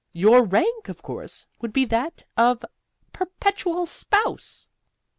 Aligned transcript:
Your 0.13 0.43
rank, 0.45 0.89
of 0.89 1.03
course, 1.03 1.45
would 1.61 1.71
be 1.71 1.85
that 1.85 2.25
of 2.35 2.65
Perpetual 3.13 3.85
Spouse." 3.85 4.67